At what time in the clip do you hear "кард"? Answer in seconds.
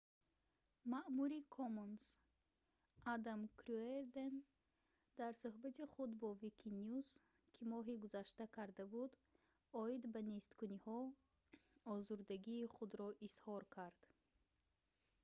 13.75-14.01